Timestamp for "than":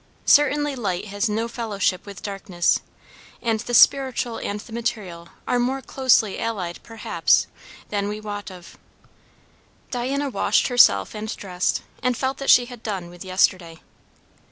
7.89-8.07